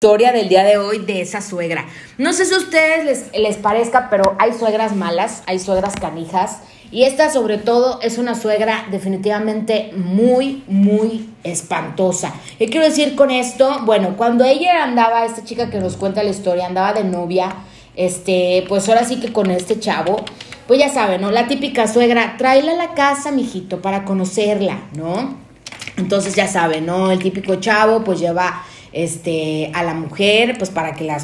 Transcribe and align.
historia 0.00 0.30
del 0.30 0.48
día 0.48 0.62
de 0.62 0.78
hoy 0.78 0.98
de 1.00 1.20
esa 1.22 1.40
suegra. 1.40 1.84
No 2.18 2.32
sé 2.32 2.44
si 2.44 2.54
a 2.54 2.58
ustedes 2.58 3.04
les, 3.04 3.36
les, 3.36 3.56
parezca, 3.56 4.08
pero 4.08 4.36
hay 4.38 4.52
suegras 4.52 4.94
malas, 4.94 5.42
hay 5.46 5.58
suegras 5.58 5.96
canijas. 5.96 6.60
Y 6.92 7.02
esta 7.02 7.30
sobre 7.30 7.58
todo 7.58 7.98
es 8.00 8.16
una 8.16 8.36
suegra 8.36 8.86
definitivamente 8.92 9.90
muy, 9.96 10.62
muy 10.68 11.28
espantosa. 11.42 12.32
¿Qué 12.60 12.68
quiero 12.68 12.86
decir 12.86 13.16
con 13.16 13.32
esto? 13.32 13.80
Bueno, 13.86 14.16
cuando 14.16 14.44
ella 14.44 14.84
andaba, 14.84 15.24
esta 15.24 15.42
chica 15.42 15.68
que 15.68 15.80
nos 15.80 15.96
cuenta 15.96 16.22
la 16.22 16.30
historia, 16.30 16.66
andaba 16.66 16.92
de 16.92 17.02
novia, 17.02 17.56
este, 17.96 18.64
pues 18.68 18.88
ahora 18.88 19.04
sí 19.04 19.18
que 19.18 19.32
con 19.32 19.50
este 19.50 19.80
chavo, 19.80 20.24
pues 20.68 20.78
ya 20.78 20.90
saben, 20.90 21.22
¿no? 21.22 21.32
La 21.32 21.48
típica 21.48 21.88
suegra, 21.88 22.36
tráela 22.38 22.70
a 22.70 22.76
la 22.76 22.94
casa, 22.94 23.32
mijito, 23.32 23.82
para 23.82 24.04
conocerla, 24.04 24.80
¿no? 24.96 25.34
Entonces 25.96 26.36
ya 26.36 26.46
saben, 26.46 26.86
¿no? 26.86 27.10
El 27.10 27.18
típico 27.18 27.56
chavo, 27.56 28.04
pues 28.04 28.20
lleva 28.20 28.64
este, 28.92 29.70
a 29.74 29.82
la 29.82 29.94
mujer, 29.94 30.56
pues 30.58 30.70
para 30.70 30.94
que 30.94 31.04
la, 31.04 31.18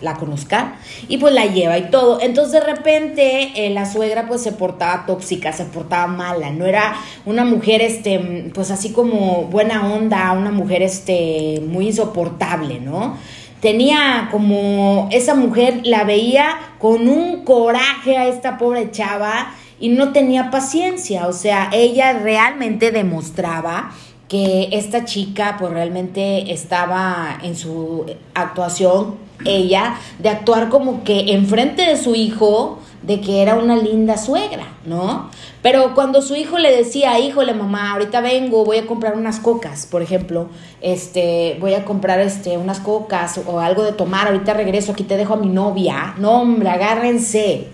la, 0.00 0.14
conozca, 0.14 0.76
y 1.08 1.18
pues 1.18 1.34
la 1.34 1.46
lleva 1.46 1.78
y 1.78 1.90
todo. 1.90 2.20
Entonces 2.20 2.52
de 2.52 2.60
repente 2.60 3.52
eh, 3.54 3.70
la 3.70 3.86
suegra 3.86 4.26
pues 4.26 4.42
se 4.42 4.52
portaba 4.52 5.06
tóxica, 5.06 5.52
se 5.52 5.64
portaba 5.64 6.06
mala, 6.06 6.50
no 6.50 6.66
era 6.66 6.94
una 7.24 7.44
mujer, 7.44 7.82
este, 7.82 8.50
pues 8.54 8.70
así 8.70 8.92
como 8.92 9.44
buena 9.44 9.92
onda, 9.92 10.32
una 10.32 10.50
mujer, 10.50 10.82
este, 10.82 11.62
muy 11.66 11.88
insoportable, 11.88 12.80
¿no? 12.80 13.16
Tenía 13.60 14.28
como, 14.32 15.08
esa 15.12 15.34
mujer 15.34 15.82
la 15.84 16.02
veía 16.02 16.74
con 16.78 17.08
un 17.08 17.44
coraje 17.44 18.16
a 18.16 18.26
esta 18.26 18.58
pobre 18.58 18.90
chava 18.90 19.54
y 19.78 19.88
no 19.90 20.12
tenía 20.12 20.50
paciencia, 20.50 21.26
o 21.28 21.32
sea, 21.32 21.68
ella 21.72 22.12
realmente 22.12 22.90
demostraba 22.90 23.92
que 24.32 24.70
esta 24.72 25.04
chica 25.04 25.56
pues 25.60 25.74
realmente 25.74 26.50
estaba 26.54 27.38
en 27.42 27.54
su 27.54 28.06
actuación, 28.32 29.16
ella, 29.44 29.96
de 30.20 30.30
actuar 30.30 30.70
como 30.70 31.04
que 31.04 31.34
enfrente 31.34 31.82
de 31.82 31.98
su 31.98 32.14
hijo, 32.14 32.78
de 33.02 33.20
que 33.20 33.42
era 33.42 33.56
una 33.56 33.76
linda 33.76 34.16
suegra, 34.16 34.68
¿no? 34.86 35.28
Pero 35.60 35.94
cuando 35.94 36.22
su 36.22 36.34
hijo 36.34 36.58
le 36.58 36.74
decía, 36.74 37.18
híjole 37.18 37.52
mamá, 37.52 37.92
ahorita 37.92 38.22
vengo, 38.22 38.64
voy 38.64 38.78
a 38.78 38.86
comprar 38.86 39.18
unas 39.18 39.38
cocas, 39.38 39.84
por 39.84 40.00
ejemplo, 40.00 40.46
este, 40.80 41.58
voy 41.60 41.74
a 41.74 41.84
comprar 41.84 42.18
este, 42.20 42.56
unas 42.56 42.80
cocas 42.80 43.38
o 43.46 43.60
algo 43.60 43.82
de 43.82 43.92
tomar, 43.92 44.28
ahorita 44.28 44.54
regreso, 44.54 44.92
aquí 44.92 45.04
te 45.04 45.18
dejo 45.18 45.34
a 45.34 45.36
mi 45.36 45.48
novia, 45.48 46.14
no 46.16 46.40
hombre, 46.40 46.70
agárrense 46.70 47.68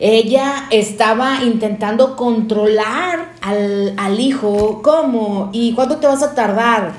ella 0.00 0.66
estaba 0.70 1.44
intentando 1.44 2.16
controlar 2.16 3.32
al, 3.42 4.18
hijo. 4.18 4.80
¿Cómo? 4.82 5.50
¿Y 5.52 5.74
cuánto 5.74 5.98
te 5.98 6.06
vas 6.06 6.22
a 6.22 6.34
tardar? 6.34 6.94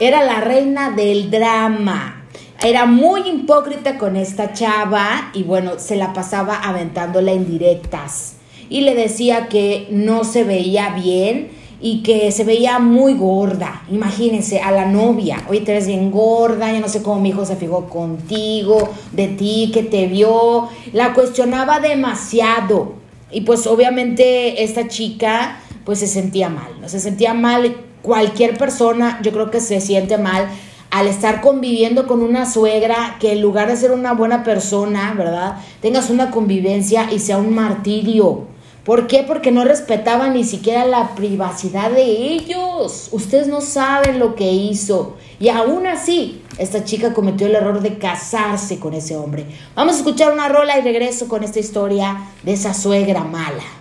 Era 0.00 0.24
la 0.24 0.40
reina 0.40 0.90
del 0.90 1.30
drama. 1.30 2.24
Era 2.60 2.86
muy 2.86 3.20
hipócrita 3.20 3.98
con 3.98 4.16
esta 4.16 4.52
chava 4.52 5.30
y 5.32 5.44
bueno, 5.44 5.78
se 5.78 5.94
la 5.94 6.12
pasaba 6.12 6.56
aventándola 6.56 7.30
en 7.30 7.46
directas. 7.46 8.34
Y 8.68 8.80
le 8.80 8.96
decía 8.96 9.46
que 9.46 9.86
no 9.90 10.24
se 10.24 10.42
veía 10.42 10.90
bien 10.94 11.50
y 11.80 12.02
que 12.02 12.30
se 12.30 12.44
veía 12.44 12.78
muy 12.78 13.14
gorda. 13.14 13.82
Imagínense, 13.90 14.60
a 14.60 14.70
la 14.70 14.86
novia, 14.86 15.44
oye, 15.48 15.60
te 15.60 15.72
ves 15.72 15.86
bien 15.86 16.10
gorda, 16.10 16.72
ya 16.72 16.80
no 16.80 16.88
sé 16.88 17.02
cómo 17.02 17.20
mi 17.20 17.30
hijo 17.30 17.44
se 17.44 17.56
fijó 17.56 17.88
contigo, 17.88 18.90
de 19.12 19.28
ti, 19.28 19.70
que 19.72 19.82
te 19.82 20.06
vio. 20.06 20.68
La 20.92 21.14
cuestionaba 21.14 21.80
demasiado. 21.80 22.94
Y 23.32 23.42
pues 23.42 23.66
obviamente 23.66 24.62
esta 24.62 24.88
chica 24.88 25.60
pues 25.84 26.00
se 26.00 26.06
sentía 26.06 26.48
mal, 26.48 26.80
¿no? 26.80 26.88
Se 26.88 27.00
sentía 27.00 27.34
mal. 27.34 27.76
Cualquier 28.02 28.56
persona 28.56 29.20
yo 29.22 29.30
creo 29.30 29.50
que 29.50 29.60
se 29.60 29.80
siente 29.80 30.16
mal 30.16 30.48
al 30.90 31.06
estar 31.06 31.40
conviviendo 31.40 32.06
con 32.06 32.22
una 32.22 32.50
suegra 32.50 33.16
que 33.20 33.32
en 33.32 33.40
lugar 33.40 33.68
de 33.68 33.76
ser 33.76 33.92
una 33.92 34.12
buena 34.12 34.42
persona, 34.42 35.14
¿verdad? 35.16 35.56
Tengas 35.80 36.10
una 36.10 36.30
convivencia 36.30 37.12
y 37.12 37.20
sea 37.20 37.38
un 37.38 37.54
martirio. 37.54 38.46
¿Por 38.84 39.06
qué? 39.06 39.24
Porque 39.26 39.50
no 39.50 39.64
respetaban 39.64 40.32
ni 40.32 40.44
siquiera 40.44 40.86
la 40.86 41.14
privacidad 41.14 41.90
de 41.90 42.02
ellos. 42.02 43.08
Ustedes 43.12 43.46
no 43.46 43.60
saben 43.60 44.18
lo 44.18 44.34
que 44.34 44.50
hizo. 44.50 45.16
Y 45.38 45.48
aún 45.48 45.86
así, 45.86 46.42
esta 46.58 46.84
chica 46.84 47.12
cometió 47.12 47.46
el 47.46 47.54
error 47.54 47.80
de 47.80 47.98
casarse 47.98 48.78
con 48.78 48.94
ese 48.94 49.16
hombre. 49.16 49.46
Vamos 49.74 49.94
a 49.94 49.98
escuchar 49.98 50.32
una 50.32 50.48
rola 50.48 50.78
y 50.78 50.82
regreso 50.82 51.28
con 51.28 51.44
esta 51.44 51.58
historia 51.58 52.28
de 52.42 52.52
esa 52.52 52.72
suegra 52.72 53.22
mala. 53.24 53.79